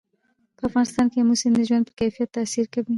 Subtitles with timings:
[0.57, 2.89] په افغانستان کې آمو سیند د ژوند په کیفیت تاثیر کوي.